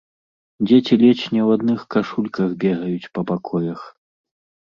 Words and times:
Дзеці 0.67 0.93
ледзь 1.01 1.25
не 1.35 1.41
ў 1.47 1.57
адных 1.57 1.79
кашульках 1.95 2.49
бегаюць 2.63 3.11
па 3.17 3.21
пакоях. 3.33 3.81